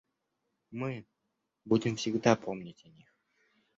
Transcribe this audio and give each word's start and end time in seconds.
Мы 0.71 1.05
будем 1.63 1.95
всегда 1.95 2.35
помнить 2.35 2.83
о 2.85 2.89
них. 2.89 3.15